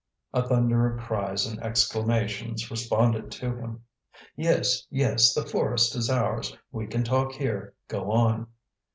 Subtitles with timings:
[0.33, 3.83] A thunder of cries and exclamations responded to him.
[4.35, 5.31] "Yes, yes!
[5.31, 7.75] the forest is ours, we can talk here.
[7.87, 8.47] Go on."